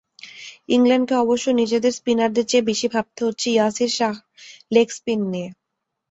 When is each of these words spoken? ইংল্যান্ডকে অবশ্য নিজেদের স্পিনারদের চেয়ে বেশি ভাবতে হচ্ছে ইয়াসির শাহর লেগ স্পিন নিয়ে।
ইংল্যান্ডকে 0.69 1.15
অবশ্য 1.15 1.47
নিজেদের 1.61 1.93
স্পিনারদের 1.93 2.45
চেয়ে 2.47 2.67
বেশি 2.69 2.87
ভাবতে 2.93 3.21
হচ্ছে 3.25 3.47
ইয়াসির 3.51 3.91
শাহর 3.97 4.17
লেগ 4.71 4.87
স্পিন 4.91 5.19
নিয়ে। 5.31 5.49